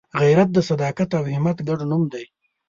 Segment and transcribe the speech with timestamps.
[0.21, 2.25] غیرت د صداقت او همت ګډ نوم دی